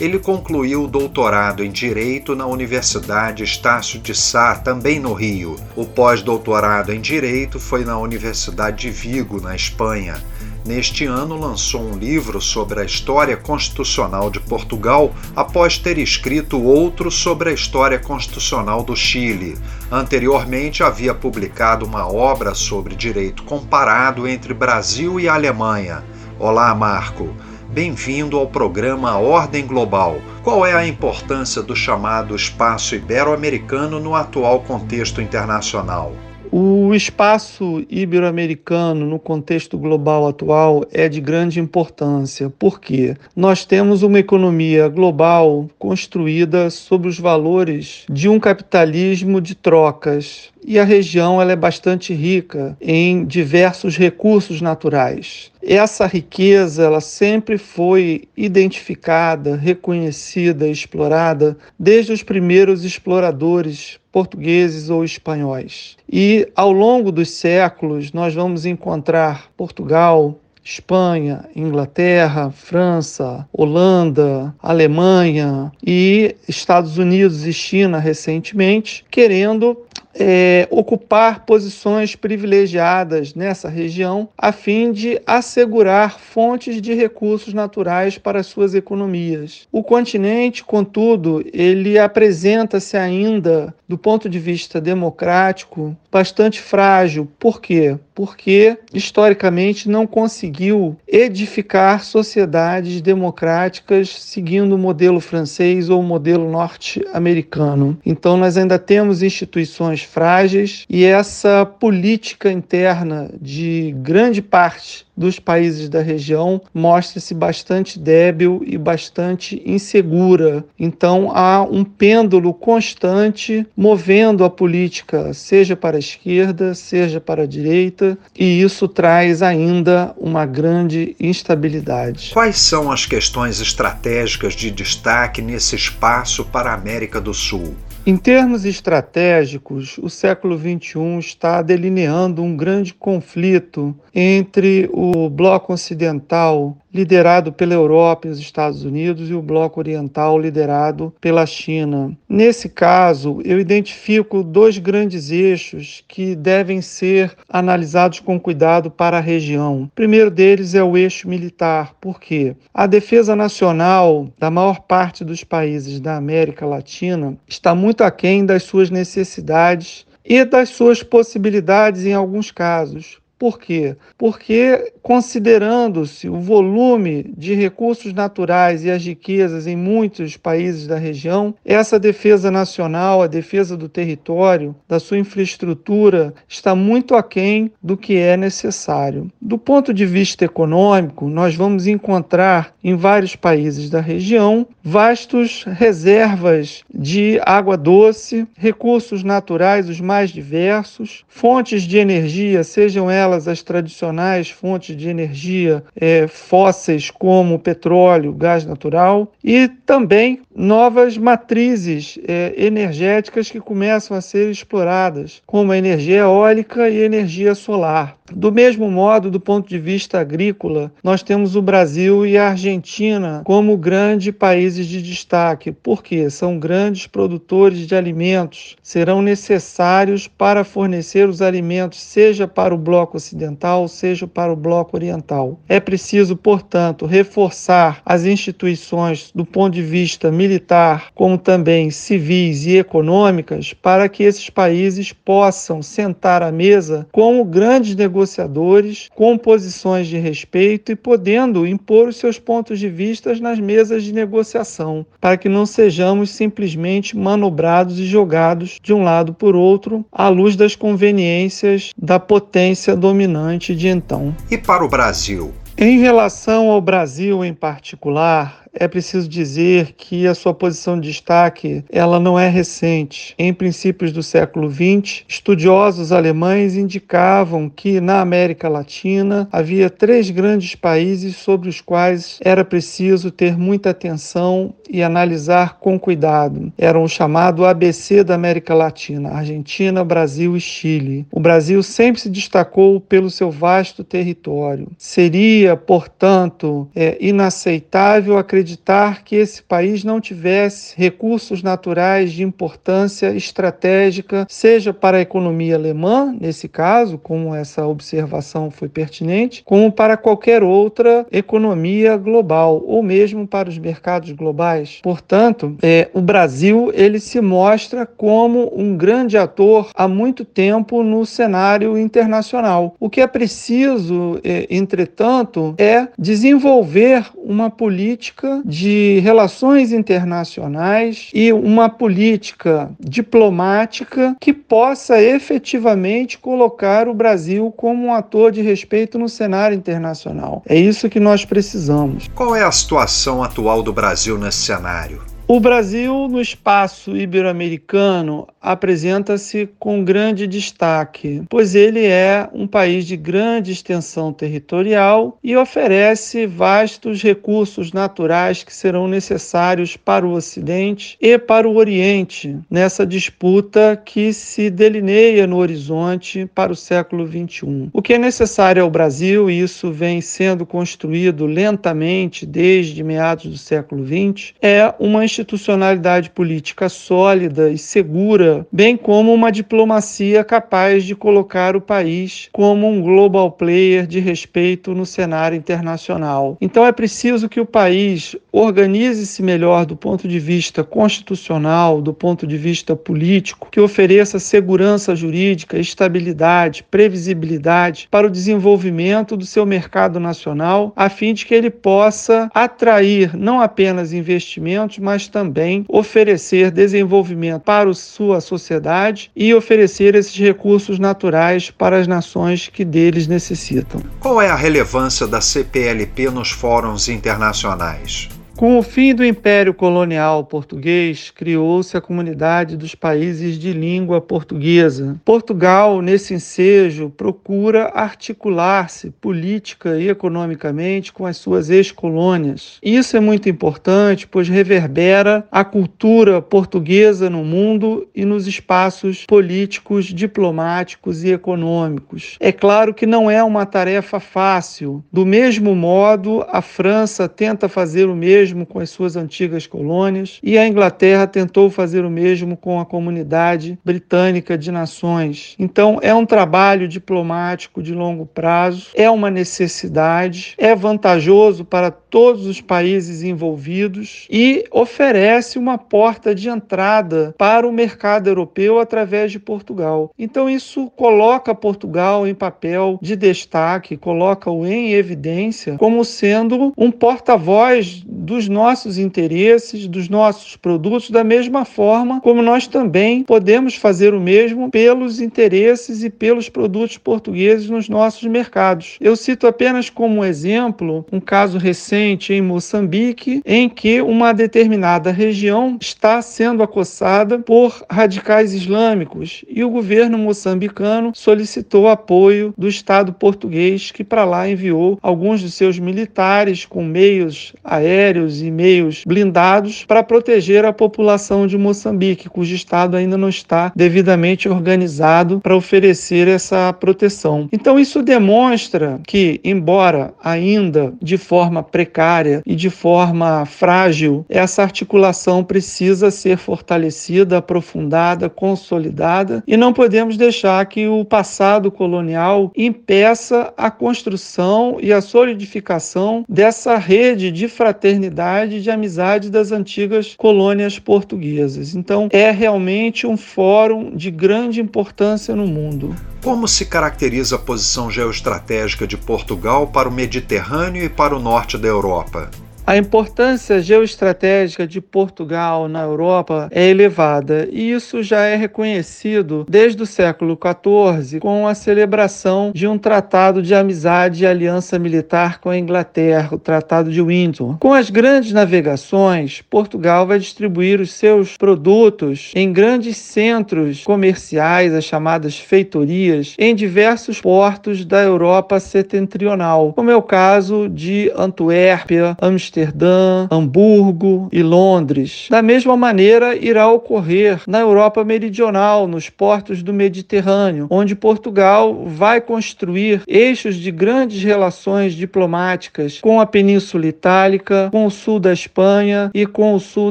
Ele 0.00 0.18
concluiu 0.18 0.84
o 0.84 0.88
doutorado 0.88 1.64
em 1.64 1.70
Direito 1.70 2.34
na 2.34 2.46
Universidade 2.46 3.44
Estácio 3.44 4.00
de 4.00 4.14
Sá, 4.14 4.56
também 4.56 4.98
no 4.98 5.12
Rio. 5.12 5.56
O 5.76 5.86
pós-doutorado 5.86 6.92
em 6.92 7.00
Direito 7.00 7.60
foi 7.60 7.84
na 7.84 7.96
Universidade 7.98 8.82
de 8.82 8.90
Vigo, 8.90 9.40
na 9.40 9.54
Espanha 9.54 10.20
neste 10.64 11.04
ano 11.04 11.36
lançou 11.38 11.82
um 11.82 11.96
livro 11.96 12.40
sobre 12.40 12.80
a 12.80 12.84
história 12.84 13.36
constitucional 13.36 14.30
de 14.30 14.40
Portugal 14.40 15.12
após 15.34 15.78
ter 15.78 15.98
escrito 15.98 16.62
outro 16.62 17.10
sobre 17.10 17.50
a 17.50 17.52
história 17.52 17.98
constitucional 17.98 18.82
do 18.82 18.96
Chile. 18.96 19.58
Anteriormente 19.90 20.82
havia 20.82 21.14
publicado 21.14 21.84
uma 21.84 22.06
obra 22.06 22.54
sobre 22.54 22.94
direito 22.94 23.42
comparado 23.42 24.26
entre 24.28 24.54
Brasil 24.54 25.18
e 25.18 25.28
Alemanha. 25.28 26.04
Olá, 26.38 26.74
Marco. 26.74 27.34
Bem-vindo 27.68 28.36
ao 28.36 28.46
programa 28.46 29.16
Ordem 29.16 29.66
Global. 29.66 30.20
Qual 30.42 30.66
é 30.66 30.74
a 30.74 30.86
importância 30.86 31.62
do 31.62 31.74
chamado 31.74 32.36
espaço 32.36 32.94
ibero-americano 32.94 33.98
no 33.98 34.14
atual 34.14 34.60
contexto 34.60 35.22
internacional? 35.22 36.12
O 36.54 36.94
espaço 36.94 37.82
ibero-americano 37.88 39.06
no 39.06 39.18
contexto 39.18 39.78
global 39.78 40.28
atual 40.28 40.84
é 40.92 41.08
de 41.08 41.18
grande 41.18 41.58
importância, 41.58 42.52
porque 42.58 43.16
nós 43.34 43.64
temos 43.64 44.02
uma 44.02 44.18
economia 44.18 44.86
global 44.86 45.70
construída 45.78 46.68
sobre 46.68 47.08
os 47.08 47.18
valores 47.18 48.04
de 48.06 48.28
um 48.28 48.38
capitalismo 48.38 49.40
de 49.40 49.54
trocas, 49.54 50.52
e 50.62 50.78
a 50.78 50.84
região 50.84 51.40
ela 51.40 51.52
é 51.52 51.56
bastante 51.56 52.12
rica 52.12 52.76
em 52.78 53.24
diversos 53.24 53.96
recursos 53.96 54.60
naturais. 54.60 55.50
Essa 55.62 56.06
riqueza 56.06 56.84
ela 56.84 57.00
sempre 57.00 57.56
foi 57.56 58.28
identificada, 58.36 59.56
reconhecida, 59.56 60.68
explorada 60.68 61.56
desde 61.78 62.12
os 62.12 62.22
primeiros 62.22 62.84
exploradores 62.84 64.01
portugueses 64.12 64.90
ou 64.90 65.02
espanhóis. 65.02 65.96
E 66.08 66.46
ao 66.54 66.70
longo 66.70 67.10
dos 67.10 67.30
séculos 67.30 68.12
nós 68.12 68.34
vamos 68.34 68.66
encontrar 68.66 69.50
Portugal, 69.56 70.38
Espanha, 70.64 71.44
Inglaterra, 71.56 72.50
França, 72.50 73.48
Holanda, 73.52 74.54
Alemanha 74.62 75.72
e 75.84 76.36
Estados 76.46 76.98
Unidos 76.98 77.44
e 77.46 77.52
China 77.52 77.98
recentemente, 77.98 79.04
querendo 79.10 79.76
é, 80.14 80.66
ocupar 80.70 81.44
posições 81.44 82.14
privilegiadas 82.14 83.34
nessa 83.34 83.68
região, 83.68 84.28
a 84.36 84.52
fim 84.52 84.92
de 84.92 85.20
assegurar 85.26 86.18
fontes 86.18 86.80
de 86.80 86.94
recursos 86.94 87.54
naturais 87.54 88.18
para 88.18 88.42
suas 88.42 88.74
economias. 88.74 89.66
O 89.70 89.82
continente, 89.82 90.64
contudo, 90.64 91.44
ele 91.52 91.98
apresenta-se 91.98 92.96
ainda, 92.96 93.74
do 93.88 93.98
ponto 93.98 94.28
de 94.28 94.38
vista 94.38 94.80
democrático, 94.80 95.96
bastante 96.10 96.60
frágil. 96.60 97.28
Por 97.38 97.60
quê? 97.60 97.96
Porque 98.14 98.78
historicamente 98.92 99.88
não 99.88 100.06
conseguiu 100.06 100.96
edificar 101.06 102.04
sociedades 102.04 103.00
democráticas 103.00 104.08
seguindo 104.08 104.74
o 104.74 104.78
modelo 104.78 105.20
francês 105.20 105.88
ou 105.88 106.00
o 106.00 106.04
modelo 106.04 106.50
norte-americano. 106.50 107.98
Então 108.04 108.36
nós 108.36 108.56
ainda 108.56 108.78
temos 108.78 109.22
instituições 109.22 110.02
frágeis 110.02 110.84
e 110.88 111.04
essa 111.04 111.64
política 111.64 112.50
interna 112.50 113.30
de 113.40 113.94
grande 113.98 114.42
parte 114.42 115.06
dos 115.16 115.38
países 115.38 115.88
da 115.88 116.00
região 116.00 116.60
mostra-se 116.72 117.34
bastante 117.34 117.98
débil 117.98 118.62
e 118.66 118.78
bastante 118.78 119.62
insegura. 119.64 120.64
Então 120.78 121.30
há 121.34 121.62
um 121.62 121.84
pêndulo 121.84 122.52
constante 122.54 123.66
movendo 123.76 124.44
a 124.44 124.50
política, 124.50 125.34
seja 125.34 125.76
para 125.76 125.96
a 125.96 126.00
esquerda, 126.00 126.74
seja 126.74 127.20
para 127.20 127.42
a 127.42 127.46
direita, 127.46 128.01
e 128.38 128.62
isso 128.62 128.88
traz 128.88 129.42
ainda 129.42 130.14
uma 130.16 130.44
grande 130.46 131.16
instabilidade. 131.18 132.30
Quais 132.32 132.58
são 132.58 132.90
as 132.90 133.06
questões 133.06 133.60
estratégicas 133.60 134.54
de 134.54 134.70
destaque 134.70 135.40
nesse 135.40 135.76
espaço 135.76 136.44
para 136.44 136.70
a 136.70 136.74
América 136.74 137.20
do 137.20 137.32
Sul? 137.32 137.74
Em 138.04 138.16
termos 138.16 138.64
estratégicos, 138.64 139.96
o 139.98 140.10
século 140.10 140.58
XXI 140.58 141.18
está 141.20 141.62
delineando 141.62 142.42
um 142.42 142.56
grande 142.56 142.92
conflito 142.92 143.96
entre 144.12 144.90
o 144.92 145.30
bloco 145.30 145.72
ocidental 145.72 146.76
liderado 146.92 147.52
pela 147.52 147.74
Europa 147.74 148.28
e 148.28 148.30
os 148.30 148.38
Estados 148.38 148.84
Unidos, 148.84 149.30
e 149.30 149.34
o 149.34 149.42
Bloco 149.42 149.80
Oriental, 149.80 150.38
liderado 150.38 151.12
pela 151.20 151.46
China. 151.46 152.16
Nesse 152.28 152.68
caso, 152.68 153.40
eu 153.44 153.58
identifico 153.58 154.42
dois 154.42 154.78
grandes 154.78 155.30
eixos 155.30 156.04
que 156.06 156.34
devem 156.34 156.80
ser 156.82 157.34
analisados 157.48 158.20
com 158.20 158.38
cuidado 158.38 158.90
para 158.90 159.18
a 159.18 159.20
região. 159.20 159.84
O 159.84 159.88
primeiro 159.88 160.30
deles 160.30 160.74
é 160.74 160.82
o 160.82 160.96
eixo 160.96 161.28
militar, 161.28 161.94
porque 162.00 162.54
a 162.74 162.86
defesa 162.86 163.34
nacional 163.34 164.28
da 164.38 164.50
maior 164.50 164.80
parte 164.80 165.24
dos 165.24 165.44
países 165.44 166.00
da 166.00 166.16
América 166.16 166.66
Latina 166.66 167.36
está 167.46 167.74
muito 167.74 168.04
aquém 168.04 168.44
das 168.44 168.64
suas 168.64 168.90
necessidades 168.90 170.06
e 170.24 170.44
das 170.44 170.70
suas 170.70 171.02
possibilidades 171.02 172.04
em 172.04 172.14
alguns 172.14 172.50
casos. 172.50 173.21
Por 173.42 173.58
quê? 173.58 173.96
Porque, 174.16 174.92
considerando-se 175.02 176.28
o 176.28 176.38
volume 176.38 177.34
de 177.36 177.54
recursos 177.54 178.12
naturais 178.12 178.84
e 178.84 178.90
as 178.92 179.04
riquezas 179.04 179.66
em 179.66 179.74
muitos 179.74 180.36
países 180.36 180.86
da 180.86 180.96
região, 180.96 181.52
essa 181.64 181.98
defesa 181.98 182.52
nacional, 182.52 183.20
a 183.20 183.26
defesa 183.26 183.76
do 183.76 183.88
território, 183.88 184.76
da 184.88 185.00
sua 185.00 185.18
infraestrutura, 185.18 186.32
está 186.46 186.72
muito 186.76 187.16
aquém 187.16 187.72
do 187.82 187.96
que 187.96 188.16
é 188.16 188.36
necessário. 188.36 189.28
Do 189.40 189.58
ponto 189.58 189.92
de 189.92 190.06
vista 190.06 190.44
econômico, 190.44 191.28
nós 191.28 191.56
vamos 191.56 191.88
encontrar 191.88 192.72
em 192.84 192.94
vários 192.94 193.34
países 193.34 193.90
da 193.90 194.00
região 194.00 194.68
vastos 194.84 195.64
reservas 195.64 196.84
de 196.94 197.40
água 197.44 197.76
doce, 197.76 198.46
recursos 198.56 199.24
naturais 199.24 199.88
os 199.88 200.00
mais 200.00 200.30
diversos, 200.30 201.24
fontes 201.26 201.82
de 201.82 201.98
energia, 201.98 202.62
sejam 202.62 203.10
elas 203.10 203.31
as 203.32 203.62
tradicionais 203.62 204.50
fontes 204.50 204.96
de 204.96 205.08
energia 205.08 205.82
é, 205.96 206.26
fósseis 206.26 207.10
como 207.10 207.58
petróleo, 207.58 208.32
gás 208.32 208.64
natural 208.64 209.32
e 209.42 209.68
também 209.68 210.40
novas 210.54 211.16
matrizes 211.16 212.18
é, 212.26 212.54
energéticas 212.56 213.50
que 213.50 213.60
começam 213.60 214.16
a 214.16 214.20
ser 214.20 214.50
exploradas, 214.50 215.42
como 215.46 215.72
a 215.72 215.78
energia 215.78 216.18
eólica 216.20 216.88
e 216.88 217.02
a 217.02 217.06
energia 217.06 217.54
solar. 217.54 218.16
Do 218.34 218.50
mesmo 218.50 218.90
modo, 218.90 219.30
do 219.30 219.38
ponto 219.38 219.68
de 219.68 219.78
vista 219.78 220.18
agrícola, 220.18 220.92
nós 221.04 221.22
temos 221.22 221.54
o 221.54 221.60
Brasil 221.60 222.24
e 222.24 222.38
a 222.38 222.48
Argentina 222.48 223.42
como 223.44 223.76
grandes 223.76 224.32
países 224.34 224.86
de 224.86 225.02
destaque, 225.02 225.70
porque 225.70 226.30
são 226.30 226.58
grandes 226.58 227.06
produtores 227.06 227.86
de 227.86 227.94
alimentos, 227.94 228.76
serão 228.82 229.20
necessários 229.20 230.28
para 230.28 230.64
fornecer 230.64 231.28
os 231.28 231.42
alimentos, 231.42 232.00
seja 232.00 232.48
para 232.48 232.74
o 232.74 232.78
bloco 232.78 233.16
ocidental, 233.16 233.86
seja 233.86 234.26
para 234.26 234.52
o 234.52 234.56
bloco 234.56 234.96
oriental. 234.96 235.60
É 235.68 235.78
preciso, 235.78 236.36
portanto, 236.36 237.04
reforçar 237.04 238.00
as 238.04 238.24
instituições 238.24 239.30
do 239.34 239.44
ponto 239.44 239.74
de 239.74 239.82
vista 239.82 240.30
militar, 240.42 241.06
como 241.14 241.38
também 241.38 241.90
civis 241.90 242.66
e 242.66 242.78
econômicas, 242.78 243.72
para 243.72 244.08
que 244.08 244.24
esses 244.24 244.50
países 244.50 245.12
possam 245.12 245.80
sentar 245.80 246.42
à 246.42 246.50
mesa 246.50 247.06
como 247.12 247.44
grandes 247.44 247.94
negociadores 247.94 249.08
com 249.14 249.38
posições 249.38 250.08
de 250.08 250.18
respeito 250.18 250.90
e 250.90 250.96
podendo 250.96 251.66
impor 251.66 252.08
os 252.08 252.16
seus 252.16 252.38
pontos 252.38 252.80
de 252.80 252.88
vista 252.88 253.32
nas 253.36 253.60
mesas 253.60 254.02
de 254.02 254.12
negociação, 254.12 255.06
para 255.20 255.36
que 255.36 255.48
não 255.48 255.64
sejamos 255.64 256.30
simplesmente 256.30 257.16
manobrados 257.16 258.00
e 258.00 258.04
jogados 258.04 258.78
de 258.82 258.92
um 258.92 259.02
lado 259.02 259.32
por 259.32 259.54
outro 259.54 260.04
à 260.10 260.28
luz 260.28 260.56
das 260.56 260.74
conveniências 260.74 261.92
da 261.96 262.18
potência 262.18 262.96
dominante 262.96 263.76
de 263.76 263.88
então. 263.88 264.34
E 264.50 264.58
para 264.58 264.84
o 264.84 264.88
Brasil? 264.88 265.52
Em 265.76 265.98
relação 265.98 266.68
ao 266.68 266.80
Brasil 266.80 267.44
em 267.44 267.54
particular, 267.54 268.61
é 268.74 268.88
preciso 268.88 269.28
dizer 269.28 269.92
que 269.96 270.26
a 270.26 270.34
sua 270.34 270.54
posição 270.54 270.98
de 270.98 271.08
destaque 271.08 271.84
ela 271.90 272.18
não 272.18 272.38
é 272.38 272.48
recente. 272.48 273.34
Em 273.38 273.52
princípios 273.52 274.12
do 274.12 274.22
século 274.22 274.70
XX, 274.70 275.24
estudiosos 275.28 276.12
alemães 276.12 276.76
indicavam 276.76 277.68
que 277.68 278.00
na 278.00 278.20
América 278.20 278.68
Latina 278.68 279.48
havia 279.52 279.90
três 279.90 280.30
grandes 280.30 280.74
países 280.74 281.36
sobre 281.36 281.68
os 281.68 281.80
quais 281.80 282.38
era 282.42 282.64
preciso 282.64 283.30
ter 283.30 283.56
muita 283.56 283.90
atenção 283.90 284.74
e 284.88 285.02
analisar 285.02 285.78
com 285.78 285.98
cuidado. 285.98 286.72
Eram 286.76 287.04
o 287.04 287.08
chamado 287.08 287.64
ABC 287.64 288.24
da 288.24 288.34
América 288.34 288.74
Latina: 288.74 289.30
Argentina, 289.30 290.04
Brasil 290.04 290.56
e 290.56 290.60
Chile. 290.60 291.26
O 291.30 291.40
Brasil 291.40 291.82
sempre 291.82 292.20
se 292.20 292.30
destacou 292.30 293.00
pelo 293.00 293.30
seu 293.30 293.50
vasto 293.50 294.02
território. 294.02 294.88
Seria, 294.96 295.76
portanto, 295.76 296.88
é, 296.94 297.16
inaceitável 297.20 298.38
acreditar 298.38 298.61
acreditar 298.62 299.24
que 299.24 299.34
esse 299.34 299.60
país 299.60 300.04
não 300.04 300.20
tivesse 300.20 300.94
recursos 300.96 301.62
naturais 301.62 302.32
de 302.32 302.44
importância 302.44 303.34
estratégica, 303.34 304.46
seja 304.48 304.94
para 304.94 305.18
a 305.18 305.20
economia 305.20 305.74
alemã, 305.74 306.34
nesse 306.40 306.68
caso, 306.68 307.18
como 307.18 307.54
essa 307.54 307.84
observação 307.86 308.70
foi 308.70 308.88
pertinente, 308.88 309.62
como 309.64 309.90
para 309.90 310.16
qualquer 310.16 310.62
outra 310.62 311.26
economia 311.32 312.16
global 312.16 312.82
ou 312.86 313.02
mesmo 313.02 313.46
para 313.46 313.68
os 313.68 313.78
mercados 313.78 314.30
globais. 314.30 315.00
Portanto, 315.02 315.76
é, 315.82 316.08
o 316.14 316.20
Brasil 316.20 316.92
ele 316.94 317.18
se 317.18 317.40
mostra 317.40 318.06
como 318.06 318.72
um 318.76 318.96
grande 318.96 319.36
ator 319.36 319.90
há 319.94 320.06
muito 320.06 320.44
tempo 320.44 321.02
no 321.02 321.26
cenário 321.26 321.98
internacional. 321.98 322.94
O 323.00 323.10
que 323.10 323.20
é 323.20 323.26
preciso, 323.26 324.38
é, 324.44 324.68
entretanto, 324.70 325.74
é 325.76 326.06
desenvolver 326.16 327.26
uma 327.36 327.68
política 327.70 328.51
de 328.64 329.20
relações 329.20 329.92
internacionais 329.92 331.30
e 331.32 331.52
uma 331.52 331.88
política 331.88 332.90
diplomática 332.98 334.36
que 334.40 334.52
possa 334.52 335.22
efetivamente 335.22 336.36
colocar 336.36 337.08
o 337.08 337.14
Brasil 337.14 337.72
como 337.76 338.06
um 338.06 338.12
ator 338.12 338.50
de 338.50 338.60
respeito 338.60 339.18
no 339.18 339.28
cenário 339.28 339.76
internacional. 339.76 340.62
É 340.66 340.76
isso 340.76 341.08
que 341.08 341.20
nós 341.20 341.44
precisamos. 341.44 342.28
Qual 342.34 342.54
é 342.56 342.64
a 342.64 342.72
situação 342.72 343.42
atual 343.42 343.82
do 343.82 343.92
Brasil 343.92 344.36
nesse 344.36 344.58
cenário? 344.58 345.22
O 345.46 345.60
Brasil, 345.60 346.28
no 346.28 346.40
espaço 346.40 347.16
ibero-americano, 347.16 348.46
apresenta-se 348.62 349.68
com 349.78 350.04
grande 350.04 350.46
destaque, 350.46 351.42
pois 351.48 351.74
ele 351.74 352.06
é 352.06 352.48
um 352.54 352.66
país 352.66 353.04
de 353.04 353.16
grande 353.16 353.72
extensão 353.72 354.32
territorial 354.32 355.38
e 355.42 355.56
oferece 355.56 356.46
vastos 356.46 357.20
recursos 357.22 357.92
naturais 357.92 358.62
que 358.62 358.72
serão 358.72 359.08
necessários 359.08 359.96
para 359.96 360.24
o 360.24 360.32
Ocidente 360.32 361.16
e 361.20 361.36
para 361.38 361.68
o 361.68 361.74
Oriente 361.74 362.56
nessa 362.70 363.04
disputa 363.04 364.00
que 364.04 364.32
se 364.32 364.70
delineia 364.70 365.46
no 365.46 365.56
horizonte 365.56 366.48
para 366.54 366.72
o 366.72 366.76
século 366.76 367.26
XXI. 367.26 367.88
O 367.92 368.00
que 368.00 368.14
é 368.14 368.18
necessário 368.18 368.82
ao 368.82 368.90
Brasil, 368.90 369.50
e 369.50 369.60
isso 369.60 369.90
vem 369.90 370.20
sendo 370.20 370.64
construído 370.64 371.46
lentamente 371.46 372.46
desde 372.46 373.02
meados 373.02 373.46
do 373.46 373.58
século 373.58 374.06
XX, 374.06 374.54
é 374.62 374.94
uma 375.00 375.24
institucionalidade 375.24 376.30
política 376.30 376.88
sólida 376.88 377.70
e 377.70 377.78
segura 377.78 378.51
bem 378.70 378.96
como 378.96 379.32
uma 379.32 379.50
diplomacia 379.50 380.44
capaz 380.44 381.04
de 381.04 381.14
colocar 381.14 381.76
o 381.76 381.80
país 381.80 382.48
como 382.52 382.88
um 382.88 383.00
global 383.00 383.50
player 383.50 384.06
de 384.06 384.20
respeito 384.20 384.94
no 384.94 385.06
cenário 385.06 385.56
internacional. 385.56 386.56
Então 386.60 386.86
é 386.86 386.92
preciso 386.92 387.48
que 387.48 387.60
o 387.60 387.66
país 387.66 388.36
organize-se 388.52 389.42
melhor 389.42 389.86
do 389.86 389.96
ponto 389.96 390.28
de 390.28 390.38
vista 390.38 390.84
constitucional, 390.84 392.02
do 392.02 392.12
ponto 392.12 392.46
de 392.46 392.56
vista 392.56 392.94
político, 392.94 393.68
que 393.70 393.80
ofereça 393.80 394.38
segurança 394.38 395.16
jurídica, 395.16 395.78
estabilidade, 395.78 396.84
previsibilidade 396.90 398.08
para 398.10 398.26
o 398.26 398.30
desenvolvimento 398.30 399.36
do 399.36 399.46
seu 399.46 399.64
mercado 399.64 400.20
nacional, 400.20 400.92
a 400.94 401.08
fim 401.08 401.32
de 401.32 401.46
que 401.46 401.54
ele 401.54 401.70
possa 401.70 402.50
atrair 402.54 403.36
não 403.36 403.60
apenas 403.60 404.12
investimentos, 404.12 404.98
mas 404.98 405.28
também 405.28 405.84
oferecer 405.88 406.70
desenvolvimento 406.70 407.62
para 407.62 407.92
sua 407.94 408.40
sociedade 408.42 409.30
e 409.34 409.54
oferecer 409.54 410.14
esses 410.14 410.36
recursos 410.36 410.98
naturais 410.98 411.70
para 411.70 411.98
as 411.98 412.06
nações 412.06 412.68
que 412.68 412.84
deles 412.84 413.26
necessitam. 413.26 414.02
Qual 414.20 414.42
é 414.42 414.50
a 414.50 414.54
relevância 414.54 415.26
da 415.26 415.40
CPLP 415.40 416.28
nos 416.28 416.50
fóruns 416.50 417.08
internacionais? 417.08 418.28
Com 418.62 418.78
o 418.78 418.82
fim 418.84 419.12
do 419.12 419.24
Império 419.24 419.74
Colonial 419.74 420.44
Português, 420.44 421.32
criou-se 421.32 421.96
a 421.96 422.00
Comunidade 422.00 422.76
dos 422.76 422.94
Países 422.94 423.58
de 423.58 423.72
Língua 423.72 424.20
Portuguesa. 424.20 425.20
Portugal, 425.24 426.00
nesse 426.00 426.32
ensejo, 426.32 427.10
procura 427.10 427.90
articular-se 427.92 429.10
política 429.20 429.98
e 429.98 430.08
economicamente 430.08 431.12
com 431.12 431.26
as 431.26 431.38
suas 431.38 431.70
ex-colônias. 431.70 432.78
Isso 432.80 433.16
é 433.16 433.20
muito 433.20 433.48
importante, 433.48 434.28
pois 434.28 434.48
reverbera 434.48 435.44
a 435.50 435.64
cultura 435.64 436.40
portuguesa 436.40 437.28
no 437.28 437.42
mundo 437.42 438.06
e 438.14 438.24
nos 438.24 438.46
espaços 438.46 439.26
políticos, 439.26 440.04
diplomáticos 440.04 441.24
e 441.24 441.32
econômicos. 441.32 442.36
É 442.38 442.52
claro 442.52 442.94
que 442.94 443.06
não 443.06 443.28
é 443.28 443.42
uma 443.42 443.66
tarefa 443.66 444.20
fácil. 444.20 445.04
Do 445.12 445.26
mesmo 445.26 445.74
modo, 445.74 446.46
a 446.48 446.62
França 446.62 447.28
tenta 447.28 447.68
fazer 447.68 448.06
o 448.06 448.14
mesmo 448.14 448.51
mesmo 448.52 448.66
com 448.66 448.78
as 448.78 448.90
suas 448.90 449.16
antigas 449.16 449.66
colônias, 449.66 450.38
e 450.42 450.58
a 450.58 450.68
Inglaterra 450.68 451.26
tentou 451.26 451.70
fazer 451.70 452.04
o 452.04 452.10
mesmo 452.10 452.56
com 452.56 452.78
a 452.78 452.84
comunidade 452.84 453.78
britânica 453.82 454.58
de 454.58 454.70
nações. 454.70 455.56
Então, 455.58 455.98
é 456.02 456.14
um 456.14 456.26
trabalho 456.26 456.86
diplomático 456.86 457.82
de 457.82 457.94
longo 457.94 458.26
prazo, 458.26 458.90
é 458.94 459.10
uma 459.10 459.30
necessidade, 459.30 460.54
é 460.58 460.74
vantajoso 460.74 461.64
para 461.64 461.90
todos 461.90 462.46
os 462.46 462.60
países 462.60 463.22
envolvidos 463.22 464.26
e 464.30 464.64
oferece 464.70 465.58
uma 465.58 465.78
porta 465.78 466.34
de 466.34 466.50
entrada 466.50 467.34
para 467.38 467.66
o 467.66 467.72
mercado 467.72 468.28
europeu 468.28 468.78
através 468.78 469.32
de 469.32 469.38
Portugal. 469.38 470.10
Então, 470.18 470.48
isso 470.48 470.90
coloca 470.90 471.54
Portugal 471.54 472.26
em 472.26 472.34
papel 472.34 472.98
de 473.00 473.16
destaque, 473.16 473.96
coloca-o 473.96 474.66
em 474.66 474.92
evidência 474.92 475.78
como 475.78 476.04
sendo 476.04 476.72
um 476.76 476.90
porta-voz 476.90 478.02
dos 478.32 478.48
nossos 478.48 478.96
interesses, 478.96 479.86
dos 479.86 480.08
nossos 480.08 480.56
produtos, 480.56 481.10
da 481.10 481.22
mesma 481.22 481.66
forma 481.66 482.18
como 482.22 482.40
nós 482.40 482.66
também 482.66 483.24
podemos 483.24 483.74
fazer 483.74 484.14
o 484.14 484.20
mesmo 484.20 484.70
pelos 484.70 485.20
interesses 485.20 486.02
e 486.02 486.08
pelos 486.08 486.48
produtos 486.48 486.96
portugueses 486.96 487.68
nos 487.68 487.90
nossos 487.90 488.22
mercados. 488.24 488.96
Eu 489.02 489.16
cito 489.16 489.46
apenas 489.46 489.90
como 489.90 490.24
exemplo 490.24 491.04
um 491.12 491.20
caso 491.20 491.58
recente 491.58 492.32
em 492.32 492.40
Moçambique, 492.40 493.42
em 493.44 493.68
que 493.68 494.00
uma 494.00 494.32
determinada 494.32 495.10
região 495.10 495.76
está 495.78 496.22
sendo 496.22 496.62
acossada 496.62 497.38
por 497.38 497.84
radicais 497.90 498.54
islâmicos 498.54 499.44
e 499.46 499.62
o 499.62 499.68
governo 499.68 500.16
moçambicano 500.16 501.12
solicitou 501.14 501.86
apoio 501.86 502.54
do 502.56 502.66
Estado 502.66 503.12
português, 503.12 503.90
que 503.90 504.02
para 504.02 504.24
lá 504.24 504.48
enviou 504.48 504.98
alguns 505.02 505.40
de 505.40 505.50
seus 505.50 505.78
militares 505.78 506.64
com 506.64 506.82
meios 506.82 507.52
aéreos 507.62 508.21
e 508.30 508.50
meios 508.50 509.02
blindados 509.06 509.84
para 509.84 510.02
proteger 510.02 510.64
a 510.64 510.72
população 510.72 511.46
de 511.46 511.58
Moçambique, 511.58 512.28
cujo 512.28 512.54
Estado 512.54 512.96
ainda 512.96 513.16
não 513.16 513.28
está 513.28 513.72
devidamente 513.74 514.48
organizado 514.48 515.40
para 515.40 515.56
oferecer 515.56 516.28
essa 516.28 516.72
proteção. 516.72 517.48
Então, 517.52 517.78
isso 517.78 518.02
demonstra 518.02 519.00
que, 519.06 519.40
embora 519.42 520.14
ainda 520.22 520.92
de 521.00 521.16
forma 521.16 521.62
precária 521.62 522.42
e 522.46 522.54
de 522.54 522.70
forma 522.70 523.44
frágil, 523.44 524.24
essa 524.28 524.62
articulação 524.62 525.42
precisa 525.42 526.10
ser 526.10 526.36
fortalecida, 526.36 527.38
aprofundada, 527.38 528.28
consolidada 528.28 529.42
e 529.46 529.56
não 529.56 529.72
podemos 529.72 530.16
deixar 530.16 530.64
que 530.66 530.86
o 530.86 531.04
passado 531.04 531.70
colonial 531.70 532.50
impeça 532.56 533.52
a 533.56 533.70
construção 533.70 534.78
e 534.80 534.92
a 534.92 535.00
solidificação 535.00 536.24
dessa 536.28 536.76
rede 536.76 537.30
de 537.30 537.48
fraternidade 537.48 538.11
de 538.60 538.70
amizade 538.70 539.30
das 539.30 539.52
antigas 539.52 540.14
colônias 540.16 540.78
portuguesas. 540.78 541.74
Então, 541.74 542.08
é 542.12 542.30
realmente 542.30 543.06
um 543.06 543.16
fórum 543.16 543.96
de 543.96 544.10
grande 544.10 544.60
importância 544.60 545.34
no 545.34 545.46
mundo. 545.46 545.94
Como 546.22 546.46
se 546.46 546.66
caracteriza 546.66 547.36
a 547.36 547.38
posição 547.38 547.90
geoestratégica 547.90 548.86
de 548.86 548.96
Portugal 548.96 549.66
para 549.66 549.88
o 549.88 549.92
Mediterrâneo 549.92 550.84
e 550.84 550.88
para 550.88 551.16
o 551.16 551.20
norte 551.20 551.58
da 551.58 551.68
Europa? 551.68 552.30
A 552.64 552.76
importância 552.76 553.60
geoestratégica 553.60 554.68
de 554.68 554.80
Portugal 554.80 555.66
na 555.66 555.82
Europa 555.82 556.48
é 556.52 556.68
elevada 556.68 557.48
e 557.50 557.72
isso 557.72 558.04
já 558.04 558.20
é 558.20 558.36
reconhecido 558.36 559.44
desde 559.48 559.82
o 559.82 559.86
século 559.86 560.38
XIV 560.38 561.18
com 561.18 561.48
a 561.48 561.56
celebração 561.56 562.52
de 562.54 562.68
um 562.68 562.78
tratado 562.78 563.42
de 563.42 563.52
amizade 563.52 564.22
e 564.22 564.26
aliança 564.26 564.78
militar 564.78 565.40
com 565.40 565.50
a 565.50 565.58
Inglaterra, 565.58 566.36
o 566.36 566.38
Tratado 566.38 566.92
de 566.92 567.02
Windsor. 567.02 567.58
Com 567.58 567.74
as 567.74 567.90
grandes 567.90 568.32
navegações, 568.32 569.42
Portugal 569.42 570.06
vai 570.06 570.20
distribuir 570.20 570.80
os 570.80 570.92
seus 570.92 571.36
produtos 571.36 572.30
em 572.32 572.52
grandes 572.52 572.96
centros 572.96 573.82
comerciais, 573.82 574.72
as 574.72 574.84
chamadas 574.84 575.36
feitorias, 575.36 576.36
em 576.38 576.54
diversos 576.54 577.20
portos 577.20 577.84
da 577.84 578.00
Europa 578.00 578.60
setentrional, 578.60 579.72
como 579.72 579.90
é 579.90 579.96
o 579.96 580.02
caso 580.02 580.68
de 580.68 581.12
Antuérpia, 581.16 582.16
Amsterdã, 582.20 582.51
Amsterdã, 582.52 583.28
Hamburgo 583.30 584.28
e 584.30 584.42
Londres. 584.42 585.26
Da 585.30 585.40
mesma 585.40 585.74
maneira, 585.74 586.36
irá 586.36 586.68
ocorrer 586.68 587.40
na 587.46 587.60
Europa 587.60 588.04
Meridional, 588.04 588.86
nos 588.86 589.08
portos 589.08 589.62
do 589.62 589.72
Mediterrâneo, 589.72 590.66
onde 590.68 590.94
Portugal 590.94 591.84
vai 591.86 592.20
construir 592.20 593.02
eixos 593.08 593.56
de 593.56 593.70
grandes 593.70 594.22
relações 594.22 594.92
diplomáticas 594.92 595.98
com 596.02 596.20
a 596.20 596.26
Península 596.26 596.86
Itálica, 596.86 597.70
com 597.72 597.86
o 597.86 597.90
sul 597.90 598.20
da 598.20 598.34
Espanha 598.34 599.10
e 599.14 599.24
com 599.24 599.54
o 599.54 599.60
sul 599.60 599.90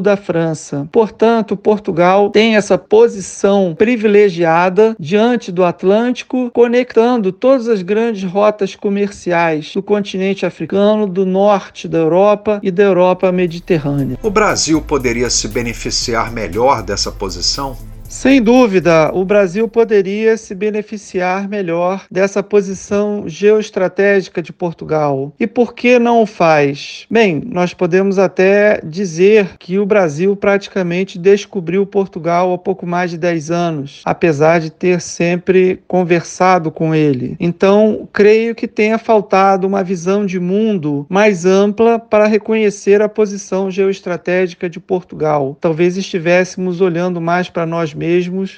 da 0.00 0.16
França. 0.16 0.86
Portanto, 0.92 1.56
Portugal 1.56 2.30
tem 2.30 2.54
essa 2.54 2.78
posição 2.78 3.74
privilegiada 3.76 4.94
diante 5.00 5.50
do 5.50 5.64
Atlântico, 5.64 6.48
conectando 6.52 7.32
todas 7.32 7.68
as 7.68 7.82
grandes 7.82 8.22
rotas 8.22 8.76
comerciais 8.76 9.72
do 9.74 9.82
continente 9.82 10.46
africano, 10.46 11.08
do 11.08 11.26
norte 11.26 11.88
da 11.88 11.98
Europa 11.98 12.51
Europa 12.52 12.60
e 12.62 12.70
da 12.70 12.82
Europa 12.82 13.32
mediterrânea. 13.32 14.18
O 14.22 14.30
Brasil 14.30 14.80
poderia 14.80 15.30
se 15.30 15.48
beneficiar 15.48 16.32
melhor 16.32 16.82
dessa 16.82 17.10
posição? 17.10 17.76
Sem 18.12 18.42
dúvida, 18.42 19.10
o 19.14 19.24
Brasil 19.24 19.66
poderia 19.66 20.36
se 20.36 20.54
beneficiar 20.54 21.48
melhor 21.48 22.04
dessa 22.10 22.42
posição 22.42 23.24
geoestratégica 23.26 24.42
de 24.42 24.52
Portugal. 24.52 25.32
E 25.40 25.46
por 25.46 25.72
que 25.74 25.98
não 25.98 26.20
o 26.20 26.26
faz? 26.26 27.06
Bem, 27.10 27.42
nós 27.44 27.72
podemos 27.72 28.18
até 28.18 28.82
dizer 28.84 29.56
que 29.58 29.78
o 29.78 29.86
Brasil 29.86 30.36
praticamente 30.36 31.18
descobriu 31.18 31.86
Portugal 31.86 32.52
há 32.52 32.58
pouco 32.58 32.86
mais 32.86 33.10
de 33.10 33.16
10 33.16 33.50
anos, 33.50 34.02
apesar 34.04 34.60
de 34.60 34.70
ter 34.70 35.00
sempre 35.00 35.82
conversado 35.88 36.70
com 36.70 36.94
ele. 36.94 37.34
Então, 37.40 38.06
creio 38.12 38.54
que 38.54 38.68
tenha 38.68 38.98
faltado 38.98 39.66
uma 39.66 39.82
visão 39.82 40.26
de 40.26 40.38
mundo 40.38 41.06
mais 41.08 41.46
ampla 41.46 41.98
para 41.98 42.26
reconhecer 42.26 43.00
a 43.00 43.08
posição 43.08 43.70
geoestratégica 43.70 44.68
de 44.68 44.78
Portugal. 44.78 45.56
Talvez 45.58 45.96
estivéssemos 45.96 46.82
olhando 46.82 47.18
mais 47.18 47.48
para 47.48 47.64
nós 47.64 47.94
mesmos 47.94 48.01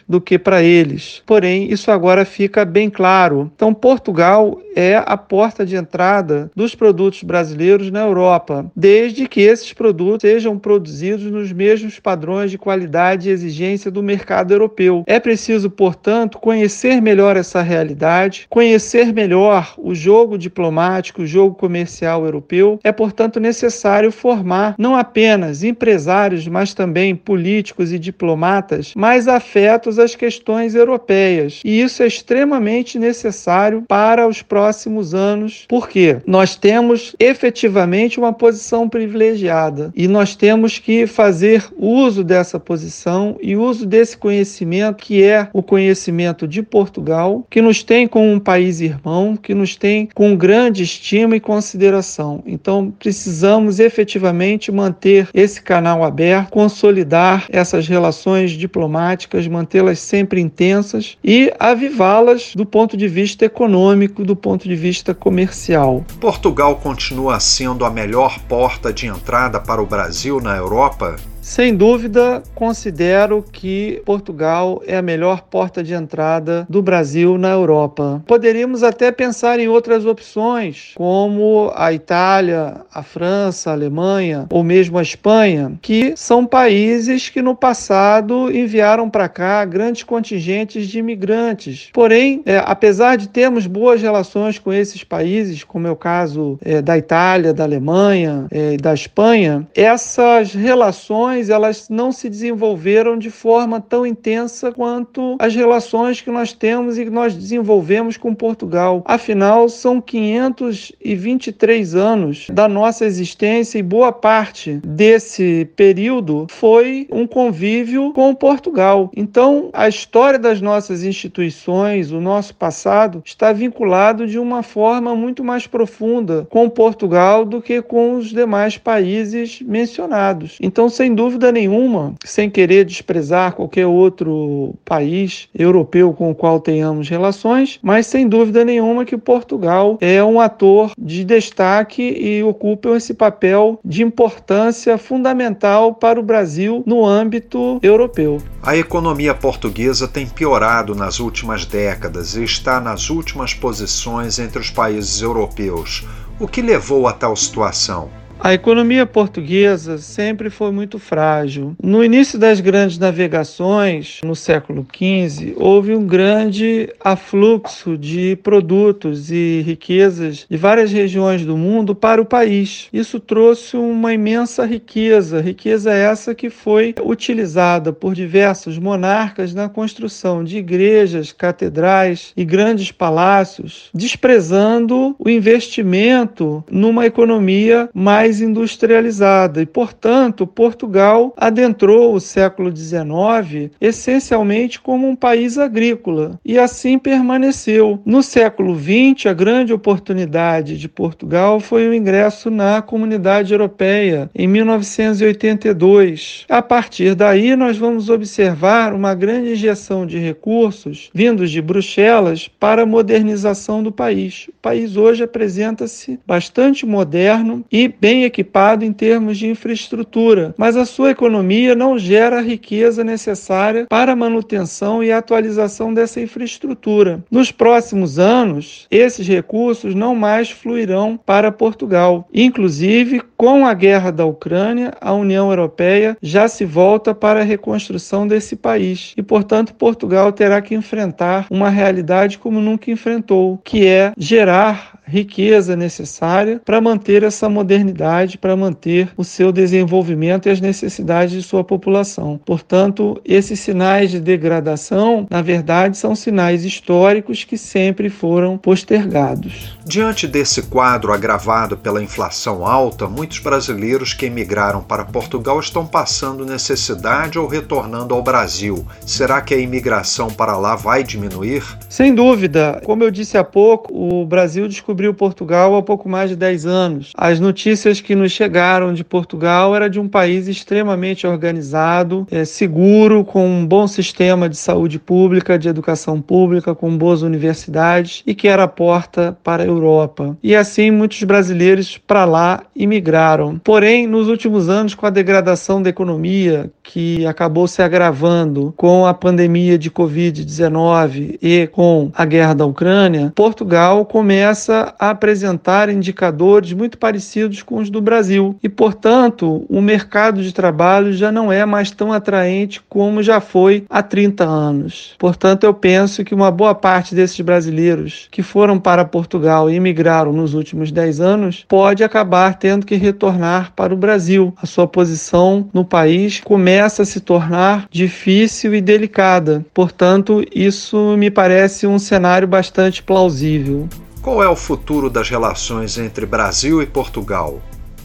do 0.09 0.21
que 0.21 0.39
para 0.39 0.63
eles. 0.63 1.23
Porém, 1.27 1.71
isso 1.71 1.91
agora 1.91 2.25
fica 2.25 2.65
bem 2.65 2.89
claro. 2.89 3.51
Então, 3.55 3.75
Portugal 3.75 4.61
é 4.75 5.03
a 5.05 5.17
porta 5.17 5.65
de 5.65 5.77
entrada 5.77 6.51
dos 6.55 6.75
produtos 6.75 7.23
brasileiros 7.23 7.91
na 7.91 8.01
Europa, 8.01 8.67
desde 8.75 9.29
que 9.29 9.41
esses 9.41 9.73
produtos 9.73 10.29
sejam 10.29 10.59
produzidos 10.59 11.31
nos 11.31 11.53
mesmos 11.53 12.01
padrões 12.01 12.51
de 12.51 12.59
qualidade 12.59 13.29
e 13.29 13.33
exigência 13.33 13.91
do 13.91 14.03
mercado 14.03 14.53
europeu. 14.53 15.05
É 15.07 15.21
preciso, 15.21 15.71
portanto, 15.71 16.39
conhecer 16.39 17.01
melhor 17.01 17.37
essa 17.37 17.63
realidade, 17.63 18.47
conhecer 18.49 19.13
melhor 19.13 19.75
o 19.79 19.95
jogo 19.95 20.39
diplomático, 20.39 21.23
o 21.23 21.27
jogo 21.27 21.55
comercial 21.55 22.25
europeu. 22.25 22.79
É, 22.83 22.91
portanto, 22.91 23.39
necessário 23.39 24.11
formar 24.11 24.75
não 24.79 24.97
apenas 24.97 25.63
empresários, 25.63 26.49
mas 26.49 26.75
também 26.75 27.15
políticos 27.15 27.93
e 27.93 27.99
diplomatas 27.99 28.95
mais 28.95 29.29
desafetos 29.35 29.99
às 29.99 30.15
questões 30.15 30.75
europeias. 30.75 31.61
E 31.65 31.81
isso 31.81 32.03
é 32.03 32.07
extremamente 32.07 32.99
necessário 32.99 33.83
para 33.89 34.29
os 34.29 34.43
próximos 34.43 35.15
anos, 35.15 35.65
porque 35.69 36.19
nós 36.27 36.55
temos 36.57 37.15
efetivamente 37.19 38.19
uma 38.19 38.33
posição 38.33 38.89
privilegiada 38.89 39.93
e 39.97 40.07
nós 40.07 40.37
temos 40.37 40.79
que 40.79 41.07
fazer 41.07 41.65
uso 41.77 42.23
dessa 42.23 42.61
posição 42.61 43.37
e 43.43 43.57
uso 43.57 43.87
desse 43.87 44.17
conhecimento 44.17 45.03
que 45.05 45.23
é 45.23 45.49
o 45.53 45.63
conhecimento 45.63 46.47
de 46.47 46.63
Portugal, 46.63 47.45
que 47.51 47.61
nos 47.61 47.83
tem 47.83 48.07
como 48.07 48.31
um 48.31 48.41
país 48.41 48.81
irmão, 48.81 49.37
que 49.37 49.55
nos 49.55 49.77
tem 49.77 50.09
com 50.15 50.37
grande 50.37 50.83
estima 50.83 51.37
e 51.37 51.41
consideração. 51.41 52.43
Então, 52.47 52.93
precisamos 52.99 53.81
efetivamente 53.81 54.71
manter 54.71 55.29
esse 55.35 55.61
canal 55.61 56.05
aberto, 56.05 56.51
consolidar 56.51 57.47
essas 57.51 57.89
relações 57.89 58.53
diplomáticas, 58.53 59.24
mantê-las 59.49 59.99
sempre 60.01 60.41
intensas 60.41 61.17
e 61.23 61.53
avivá-las 61.59 62.55
do 62.55 62.65
ponto 62.65 62.97
de 62.97 63.09
vista 63.09 63.45
econômico, 63.45 64.25
do 64.25 64.37
ponto 64.37 64.69
de 64.69 64.77
vista 64.77 65.15
comercial. 65.15 66.05
Portugal 66.21 66.77
continua 66.77 67.41
sendo 67.41 67.85
a 67.85 67.91
melhor 67.91 68.39
porta 68.41 68.93
de 68.93 69.07
entrada 69.07 69.61
para 69.61 69.83
o 69.83 69.87
Brasil 69.87 70.41
na 70.41 70.57
Europa? 70.57 71.17
Sem 71.45 71.77
dúvida, 71.77 72.43
considero 72.55 73.45
que 73.53 74.01
Portugal 74.07 74.83
é 74.87 74.97
a 74.97 75.03
melhor 75.03 75.43
porta 75.43 75.83
de 75.83 75.93
entrada 75.93 76.67
do 76.71 76.81
Brasil 76.81 77.37
na 77.37 77.51
Europa. 77.51 78.25
Poderíamos 78.27 78.83
até 78.83 79.13
pensar 79.13 79.61
em 79.61 79.69
outras 79.69 80.07
opções, 80.07 80.93
como 80.95 81.71
a 81.77 81.93
Itália, 81.93 82.81
a 82.91 83.03
França, 83.03 83.69
a 83.69 83.75
Alemanha 83.75 84.47
ou 84.51 84.65
mesmo 84.65 84.99
a 84.99 85.03
Espanha, 85.03 85.75
que 85.83 86.15
são 86.17 86.47
países 86.47 87.29
que 87.29 87.43
no 87.43 87.55
passado 87.55 88.51
enviaram 88.51 89.11
para 89.11 89.29
cá 89.29 89.67
grandes 89.67 90.03
contingentes 90.03 90.89
de 90.89 90.99
imigrantes. 90.99 91.91
Porém, 91.93 92.41
é, 92.47 92.57
apesar 92.65 93.17
de 93.17 93.29
termos 93.29 93.67
boas 93.67 94.01
relações 94.01 94.59
com 94.59 94.73
esses 94.73 95.05
países, 95.05 95.63
como 95.63 95.87
é 95.87 95.91
o 95.91 95.97
caso 95.97 96.59
é, 96.65 96.81
da 96.81 96.97
Itália, 96.97 97.53
da 97.53 97.65
Alemanha 97.65 98.47
e 98.51 98.75
é, 98.75 98.77
da 98.79 98.95
Espanha, 98.95 99.69
essas 99.75 100.55
relações 100.55 101.34
relações 101.35 101.51
elas 101.51 101.89
não 101.89 102.13
se 102.13 102.29
desenvolveram 102.29 103.19
de 103.19 103.31
forma 103.31 103.81
tão 103.81 104.07
intensa 104.07 104.73
quanto 104.73 105.37
as 105.39 105.55
relações 105.55 106.21
que 106.21 106.31
nós 106.31 106.53
temos 106.53 106.99
e 106.99 107.05
que 107.05 107.11
nós 107.11 107.35
desenvolvemos 107.35 108.17
com 108.17 108.35
Portugal. 108.35 109.03
Afinal, 109.05 109.69
são 109.69 110.01
523 110.01 111.95
anos 111.95 112.47
da 112.51 112.69
nossa 112.69 113.05
existência 113.05 113.79
e 113.79 113.83
boa 113.83 114.13
parte 114.13 114.81
desse 114.85 115.69
período 115.77 116.47
foi 116.51 117.07
um 117.11 117.27
convívio 117.27 118.13
com 118.13 118.35
Portugal. 118.35 119.11
Então, 119.17 119.71
a 119.73 119.89
história 119.89 120.39
das 120.39 120.61
nossas 120.61 121.03
instituições, 121.03 122.13
o 122.13 122.21
nosso 122.21 122.55
passado, 122.55 123.23
está 123.25 123.53
vinculado 123.53 124.27
de 124.27 124.39
uma 124.39 124.63
forma 124.63 125.15
muito 125.15 125.43
mais 125.43 125.67
profunda 125.67 126.47
com 126.51 126.69
Portugal 126.69 127.45
do 127.45 127.61
que 127.61 127.83
com 127.83 128.15
os 128.15 128.29
demais 128.29 128.77
países 128.79 129.61
mencionados. 129.63 130.59
Então, 130.61 130.89
sem 130.89 131.15
dúvida, 131.15 131.24
dúvida 131.25 131.51
nenhuma, 131.51 132.15
sem 132.23 132.51
querer 132.51 132.85
desprezar 132.85 133.55
qualquer 133.55 133.87
outro 133.87 134.75
país 134.85 135.49
europeu 135.59 136.13
com 136.13 136.31
o 136.31 136.35
qual 136.35 136.61
tenhamos 136.61 137.09
relações, 137.09 137.79
mas 137.83 138.07
sem 138.07 138.29
dúvida 138.29 138.63
nenhuma 138.63 139.07
que 139.07 139.17
Portugal 139.17 139.97
é 140.03 140.23
um 140.23 140.39
ator 140.39 140.93
de 140.99 141.25
destaque 141.25 142.03
e 142.03 142.43
ocupa 142.43 142.91
esse 142.91 143.15
papel 143.15 143.81
de 143.83 144.03
importância 144.03 144.99
fundamental 144.99 145.95
para 145.95 146.21
o 146.21 146.23
Brasil 146.23 146.83
no 146.85 147.07
âmbito 147.07 147.79
europeu. 147.83 148.43
A 148.63 148.77
economia 148.77 149.35
portuguesa 149.35 150.07
tem 150.07 150.27
piorado 150.27 150.95
nas 150.95 151.21
últimas 151.21 151.65
décadas 151.65 152.37
e 152.37 152.45
está 152.45 152.81
nas 152.81 153.09
últimas 153.09 153.55
posições 153.55 154.39
entre 154.39 154.59
os 154.59 154.69
países 154.69 155.23
europeus. 155.23 156.07
O 156.39 156.47
que 156.47 156.61
levou 156.61 157.09
a 157.09 157.15
tal 157.15 157.35
situação? 157.35 158.24
A 158.41 158.53
economia 158.53 159.07
portuguesa 159.07 159.97
sempre 159.99 160.51
foi 160.51 160.71
muito 160.71 160.99
frágil. 160.99 161.75
No 161.83 162.05
início 162.05 162.39
das 162.39 162.61
grandes 162.61 162.99
navegações, 162.99 164.21
no 164.23 164.37
século 164.37 164.87
XV, 164.95 165.55
houve 165.57 165.95
um 165.95 166.07
grande 166.07 166.93
afluxo 167.01 167.97
de 167.97 168.37
produtos 168.43 169.31
e 169.31 169.63
riquezas 169.65 170.47
de 170.49 170.57
várias 170.57 170.93
regiões 170.93 171.45
do 171.45 171.57
mundo 171.57 171.95
para 171.95 172.21
o 172.21 172.27
país. 172.27 172.89
Isso 172.93 173.19
trouxe 173.19 173.77
uma 173.77 174.13
imensa 174.13 174.67
riqueza, 174.67 175.41
riqueza 175.41 175.93
essa 175.93 176.35
que 176.35 176.51
foi 176.51 176.95
utilizada 177.03 177.93
por 177.93 178.15
diversos 178.15 178.79
monarcas 178.79 179.55
na 179.55 179.69
construção 179.69 180.45
de 180.45 180.59
igrejas, 180.59 181.33
catedrais 181.33 182.33
e 182.37 182.45
grandes 182.45 182.93
palácios, 182.93 183.89
desprezando 183.95 185.15
o 185.19 185.31
investimento 185.31 186.65
numa 186.71 187.07
economia 187.07 187.89
mais 187.95 188.24
mais 188.25 188.41
industrializada 188.41 189.61
e, 189.61 189.67
portanto, 189.67 190.47
Portugal 190.47 191.35
adentrou 191.37 192.15
o 192.15 192.21
século 192.21 192.75
XIX 192.75 193.71
essencialmente 193.79 194.81
como 194.81 195.07
um 195.07 195.15
país 195.15 195.59
agrícola 195.59 196.41
e 196.43 196.59
assim 196.59 196.99
permaneceu. 196.99 198.01
No 198.03 198.23
século 198.23 198.75
XX, 198.75 199.27
a 199.27 199.35
grande 199.35 199.75
oportunidade 199.75 200.79
de 200.79 200.89
Portugal 200.89 201.61
foi 201.61 201.87
o 201.87 201.93
ingresso 201.93 202.51
na 202.51 202.81
Comunidade 202.81 203.53
Europeia 203.53 204.31
em 204.35 204.49
1982. 204.49 206.47
A 206.49 206.63
partir 206.63 207.15
daí, 207.15 207.55
nós 207.55 207.77
vamos 207.77 208.09
observar 208.09 208.95
uma 208.95 209.15
grande 209.15 209.53
injeção 209.53 210.07
de 210.07 210.19
recursos 210.19 211.11
vindos 211.13 211.51
de 211.51 211.61
Bruxelas 211.61 212.49
para 212.49 212.85
a 212.85 212.87
modernização 212.87 213.83
do 213.83 213.93
país. 213.93 214.47
O 214.49 214.55
país 214.63 214.97
hoje 214.97 215.23
apresenta-se 215.23 216.19
bastante 216.27 216.87
moderno 216.87 217.63
e 217.71 217.87
bem 217.87 218.14
equipado 218.23 218.85
em 218.85 218.93
termos 218.93 219.37
de 219.37 219.49
infraestrutura, 219.49 220.55
mas 220.57 220.77
a 220.77 220.85
sua 220.85 221.11
economia 221.11 221.75
não 221.75 221.99
gera 221.99 222.39
a 222.39 222.43
riqueza 222.43 223.03
necessária 223.03 223.87
para 223.89 224.13
a 224.13 224.17
manutenção 224.17 225.03
e 225.03 225.11
atualização 225.11 225.93
dessa 225.93 226.21
infraestrutura. 226.21 227.25
Nos 227.31 227.51
próximos 227.51 228.19
anos, 228.19 228.87
esses 228.91 229.27
recursos 229.27 229.95
não 229.95 230.15
mais 230.15 230.51
fluirão 230.51 231.19
para 231.25 231.51
Portugal. 231.51 232.29
Inclusive, 232.33 233.23
com 233.37 233.67
a 233.67 233.75
guerra 233.75 234.11
da 234.11 234.25
Ucrânia, 234.25 234.93
a 235.01 235.13
União 235.13 235.51
Europeia 235.51 236.17
já 236.23 236.47
se 236.47 236.65
volta 236.65 237.15
para 237.15 237.41
a 237.41 237.45
reconstrução 237.45 238.27
desse 238.27 238.55
país 238.57 239.13
e, 239.17 239.23
portanto, 239.23 239.75
Portugal 239.75 240.33
terá 240.33 240.61
que 240.63 240.75
enfrentar 240.75 241.47
uma 241.51 241.69
realidade 241.69 242.39
como 242.39 242.61
nunca 242.61 242.91
enfrentou, 242.91 243.59
que 243.65 243.87
é 243.87 244.13
gerar 244.17 244.94
riqueza 245.07 245.77
necessária 245.77 246.61
para 246.65 246.81
manter 246.81 247.23
essa 247.23 247.49
modernidade, 247.49 248.39
para 248.39 248.57
manter 248.57 249.11
o 249.17 249.25
seu 249.25 249.53
desenvolvimento 249.53 250.49
e 250.49 250.51
as 250.51 250.61
necessidades 250.61 251.35
de 251.35 251.43
sua 251.43 251.63
população. 251.63 252.41
Portanto, 252.45 253.21
esses 253.25 253.61
sinais 253.61 254.11
de 254.11 254.19
degradação, 254.19 255.27
na 255.31 255.43
verdade, 255.43 255.99
são 255.99 256.15
sinais 256.15 256.65
históricos 256.65 257.45
que 257.45 257.59
sempre 257.59 258.09
foram 258.09 258.57
postergados. 258.57 259.77
Diante 259.87 260.27
desse 260.27 260.63
quadro 260.63 261.13
agravado 261.13 261.77
pela 261.77 262.03
inflação 262.03 262.67
alta, 262.67 263.07
muitos 263.07 263.39
brasileiros 263.39 264.15
que 264.15 264.27
emigraram 264.27 264.83
para 264.83 265.05
Portugal 265.05 265.61
estão 265.61 265.87
passando 265.87 266.47
necessidade 266.47 267.39
ou 267.39 267.47
retornando 267.47 268.15
ao 268.15 268.23
Brasil. 268.23 268.85
Será 269.07 269.41
que 269.41 269.53
a 269.53 269.59
imigração 269.59 270.29
para 270.29 270.57
lá 270.57 270.75
vai 270.75 271.05
diminuir? 271.05 271.63
Sem 271.89 272.15
dúvida. 272.15 272.81
Como 272.85 273.05
eu 273.05 273.11
disse 273.11 273.37
há 273.37 273.45
pouco, 273.45 273.93
o 273.93 274.25
Brasil 274.25 274.67
descobriu 274.67 274.94
descobriu 274.95 275.13
Portugal 275.13 275.75
há 275.75 275.83
pouco 275.83 276.09
mais 276.09 276.31
de 276.31 276.37
10 276.37 276.67
anos. 276.67 277.13
As 277.17 277.41
notícias 277.41 278.01
que 278.01 278.15
nos 278.15 278.31
chegaram 278.31 278.95
de 278.95 279.03
Portugal 279.03 279.75
era 279.75 279.91
de 279.91 279.99
um 279.99 280.09
país 280.09 280.47
extremamente 280.47 281.27
organizado, 281.27 282.27
é, 282.31 282.45
seguro, 282.45 283.25
com 283.25 283.45
um 283.45 283.67
bom 283.67 283.89
sistema 283.89 284.49
de 284.49 284.57
saúde 284.57 285.01
pública, 285.01 285.59
de 285.59 285.69
educação 285.69 286.21
pública, 286.21 286.75
com 286.75 286.97
boas 286.97 287.23
universidades 287.23 288.23
e 288.25 288.35
que 288.35 288.47
era 288.47 288.63
a 288.63 288.69
porta 288.69 289.37
para 289.43 289.65
a 289.65 289.67
Europa. 289.67 290.37
E 290.43 290.55
assim 290.55 290.93
muitos 290.93 291.23
brasileiros 291.25 291.99
para 291.99 292.25
lá 292.25 292.63
imigraram. 292.77 293.59
Porém, 293.65 294.07
nos 294.07 294.29
últimos 294.29 294.69
anos, 294.69 294.95
com 294.95 295.07
a 295.07 295.11
degradação 295.11 295.83
da 295.83 295.91
economia, 295.91 296.71
que 296.83 297.27
acabou 297.27 297.67
se 297.67 297.83
agravando 297.83 298.73
com 298.77 299.07
a 299.07 299.15
pandemia 299.15 299.77
de 299.77 299.91
Covid-19 299.91 301.39
e 301.43 301.67
com 301.69 302.13
a 302.15 302.25
guerra 302.25 302.55
da 302.55 302.67
Ucrânia, 302.67 303.33
Portugal 303.35 304.05
começa 304.05 304.84
a 304.99 305.11
apresentar 305.11 305.89
indicadores 305.89 306.73
muito 306.73 306.99
parecidos 306.99 307.63
com 307.63 307.77
os 307.77 307.91
do 307.91 308.01
Brasil. 308.01 308.57
E, 308.63 308.69
portanto, 308.69 309.65
o 309.69 309.81
mercado 309.81 310.43
de 310.43 310.53
trabalho 310.53 311.13
já 311.13 311.31
não 311.31 311.53
é 311.53 311.65
mais 311.65 311.91
tão 311.91 312.13
atraente 312.13 312.83
como 312.89 313.23
já 313.23 313.41
foi 313.41 313.85
há 313.89 314.03
30 314.03 314.45
anos. 314.45 315.15
Portanto, 315.19 315.65
eu 315.65 315.73
penso 315.73 316.25
que 316.25 316.35
uma 316.35 316.51
boa 316.51 316.75
parte 316.75 317.15
desses 317.15 317.41
brasileiros 317.41 318.29
que 318.31 318.43
foram 318.43 318.79
para 318.79 319.05
Portugal 319.05 319.71
e 319.71 319.75
imigraram 319.75 320.33
nos 320.33 320.55
últimos 320.55 320.91
10 320.91 321.21
anos 321.21 321.65
pode 321.69 322.03
acabar 322.03 322.59
tendo 322.59 322.87
que 322.87 322.97
retornar 322.97 323.73
para 323.75 323.95
o 323.95 323.97
Brasil. 323.97 324.55
A 324.61 324.67
sua 324.67 324.87
posição 324.87 325.69
no 325.73 325.85
país 325.85 326.41
começa 326.41 327.03
a 327.03 327.07
se 327.07 327.21
tornar 327.21 327.87
difícil 327.91 328.75
e 328.75 328.81
delicada. 328.81 329.65
Portanto, 329.73 330.45
isso 330.55 331.17
me 331.17 331.31
parece 331.31 331.87
um 331.87 331.99
cenário 331.99 332.49
bastante 332.49 333.03
plausível. 333.03 333.89
Qual 334.25 334.43
é 334.43 334.49
o 334.49 334.57
futuro 334.57 335.11
das 335.11 335.29
relações 335.29 335.99
entre 335.99 336.25
Brasil 336.25 336.81
e 336.81 336.87
Portugal? 336.87 337.61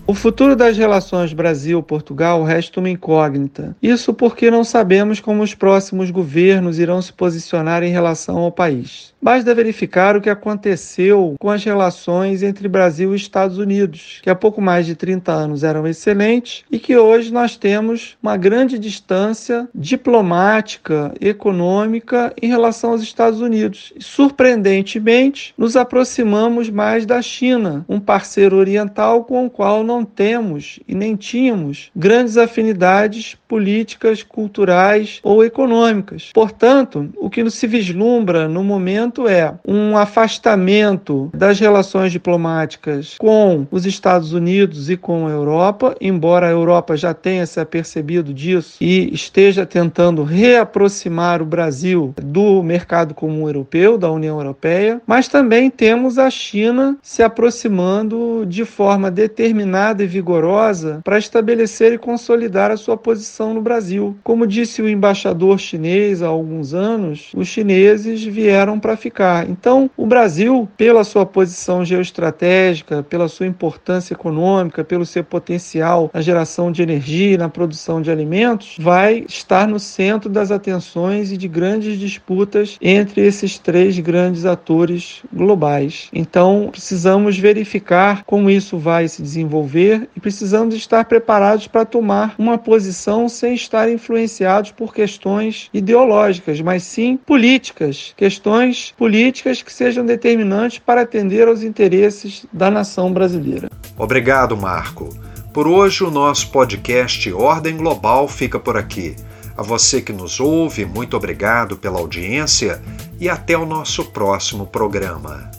O 0.09 0.15
futuro 0.15 0.55
das 0.55 0.75
relações 0.75 1.33
Brasil-Portugal 1.33 2.43
resta 2.43 2.79
uma 2.79 2.89
incógnita. 2.89 3.75
Isso 3.79 4.11
porque 4.11 4.49
não 4.49 4.63
sabemos 4.63 5.19
como 5.19 5.43
os 5.43 5.53
próximos 5.53 6.09
governos 6.09 6.79
irão 6.79 6.99
se 6.99 7.13
posicionar 7.13 7.83
em 7.83 7.91
relação 7.91 8.39
ao 8.39 8.51
país. 8.51 9.13
Basta 9.21 9.53
verificar 9.53 10.15
o 10.15 10.21
que 10.21 10.29
aconteceu 10.29 11.35
com 11.39 11.51
as 11.51 11.63
relações 11.63 12.41
entre 12.41 12.67
Brasil 12.67 13.13
e 13.13 13.17
Estados 13.17 13.59
Unidos, 13.59 14.19
que 14.23 14.31
há 14.31 14.35
pouco 14.35 14.59
mais 14.59 14.87
de 14.87 14.95
30 14.95 15.31
anos 15.31 15.63
eram 15.63 15.85
excelentes 15.85 16.63
e 16.71 16.79
que 16.79 16.97
hoje 16.97 17.31
nós 17.31 17.55
temos 17.55 18.17
uma 18.23 18.35
grande 18.35 18.79
distância 18.79 19.69
diplomática, 19.75 21.13
econômica 21.21 22.33
em 22.41 22.47
relação 22.47 22.91
aos 22.91 23.03
Estados 23.03 23.41
Unidos. 23.41 23.93
E, 23.95 24.01
surpreendentemente, 24.01 25.53
nos 25.55 25.75
aproximamos 25.75 26.67
mais 26.69 27.05
da 27.05 27.21
China, 27.21 27.85
um 27.87 27.99
parceiro 27.99 28.55
oriental 28.55 29.25
com 29.25 29.45
o 29.45 29.49
qual 29.49 29.83
não 29.83 29.98
temos 30.05 30.79
e 30.87 30.95
nem 30.95 31.15
tínhamos 31.15 31.91
grandes 31.95 32.37
afinidades 32.37 33.37
políticas, 33.47 34.23
culturais 34.23 35.19
ou 35.23 35.43
econômicas. 35.43 36.29
Portanto, 36.33 37.09
o 37.17 37.29
que 37.29 37.49
se 37.49 37.65
vislumbra 37.65 38.47
no 38.47 38.63
momento 38.63 39.27
é 39.27 39.53
um 39.67 39.97
afastamento 39.97 41.29
das 41.33 41.59
relações 41.59 42.11
diplomáticas 42.11 43.15
com 43.17 43.65
os 43.71 43.85
Estados 43.85 44.33
Unidos 44.33 44.89
e 44.89 44.97
com 44.97 45.27
a 45.27 45.31
Europa, 45.31 45.95
embora 45.99 46.47
a 46.47 46.51
Europa 46.51 46.95
já 46.95 47.13
tenha 47.13 47.45
se 47.45 47.59
apercebido 47.59 48.33
disso 48.33 48.77
e 48.81 49.13
esteja 49.13 49.65
tentando 49.65 50.23
reaproximar 50.23 51.41
o 51.41 51.45
Brasil 51.45 52.13
do 52.21 52.61
mercado 52.61 53.13
comum 53.13 53.47
europeu, 53.47 53.97
da 53.97 54.11
União 54.11 54.37
Europeia, 54.37 55.01
mas 55.07 55.27
também 55.27 55.69
temos 55.69 56.17
a 56.17 56.29
China 56.29 56.97
se 57.01 57.23
aproximando 57.23 58.45
de 58.47 58.65
forma 58.65 59.09
determinada 59.09 59.88
e 59.97 60.07
vigorosa 60.07 61.01
para 61.03 61.17
estabelecer 61.17 61.93
e 61.93 61.97
consolidar 61.97 62.71
a 62.71 62.77
sua 62.77 62.95
posição 62.95 63.53
no 63.53 63.61
Brasil. 63.61 64.17
Como 64.23 64.45
disse 64.45 64.81
o 64.81 64.89
embaixador 64.89 65.59
chinês 65.59 66.21
há 66.21 66.27
alguns 66.27 66.73
anos, 66.73 67.31
os 67.35 67.47
chineses 67.47 68.23
vieram 68.23 68.79
para 68.79 68.95
ficar. 68.95 69.49
Então, 69.49 69.89
o 69.97 70.05
Brasil, 70.05 70.67
pela 70.77 71.03
sua 71.03 71.25
posição 71.25 71.83
geoestratégica, 71.83 73.01
pela 73.03 73.27
sua 73.27 73.47
importância 73.47 74.13
econômica, 74.13 74.83
pelo 74.83 75.05
seu 75.05 75.23
potencial 75.23 76.11
na 76.13 76.21
geração 76.21 76.71
de 76.71 76.81
energia 76.81 77.33
e 77.33 77.37
na 77.37 77.49
produção 77.49 78.01
de 78.01 78.11
alimentos, 78.11 78.75
vai 78.79 79.25
estar 79.27 79.67
no 79.67 79.79
centro 79.79 80.29
das 80.29 80.51
atenções 80.51 81.31
e 81.31 81.37
de 81.37 81.47
grandes 81.47 81.97
disputas 81.97 82.77
entre 82.81 83.25
esses 83.25 83.57
três 83.57 83.97
grandes 83.99 84.45
atores 84.45 85.21
globais. 85.33 86.09
Então, 86.13 86.69
precisamos 86.71 87.37
verificar 87.37 88.23
como 88.25 88.49
isso 88.49 88.77
vai 88.77 89.07
se 89.07 89.21
desenvolver 89.21 89.78
e 89.79 90.19
precisamos 90.19 90.75
estar 90.75 91.05
preparados 91.05 91.67
para 91.67 91.85
tomar 91.85 92.35
uma 92.37 92.57
posição 92.57 93.29
sem 93.29 93.53
estar 93.53 93.89
influenciados 93.89 94.71
por 94.71 94.93
questões 94.93 95.69
ideológicas, 95.73 96.59
mas 96.61 96.83
sim 96.83 97.17
políticas, 97.17 98.13
questões 98.17 98.93
políticas 98.97 99.61
que 99.61 99.71
sejam 99.71 100.05
determinantes 100.05 100.79
para 100.79 101.01
atender 101.01 101.47
aos 101.47 101.63
interesses 101.63 102.45
da 102.51 102.69
nação 102.69 103.11
brasileira. 103.13 103.69
Obrigado, 103.97 104.55
Marco. 104.57 105.09
Por 105.53 105.67
hoje, 105.67 106.03
o 106.03 106.11
nosso 106.11 106.51
podcast 106.51 107.31
Ordem 107.33 107.75
Global 107.75 108.27
fica 108.27 108.59
por 108.59 108.77
aqui. 108.77 109.15
A 109.57 109.61
você 109.61 110.01
que 110.01 110.13
nos 110.13 110.39
ouve, 110.39 110.85
muito 110.85 111.17
obrigado 111.17 111.75
pela 111.75 111.99
audiência 111.99 112.81
e 113.19 113.27
até 113.27 113.57
o 113.57 113.65
nosso 113.65 114.05
próximo 114.05 114.65
programa. 114.65 115.51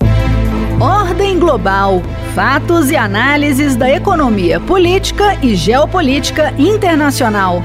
Ordem 0.80 1.38
Global. 1.38 2.00
Fatos 2.34 2.90
e 2.90 2.96
análises 2.96 3.76
da 3.76 3.90
economia 3.90 4.58
política 4.58 5.36
e 5.42 5.54
geopolítica 5.54 6.54
internacional. 6.56 7.62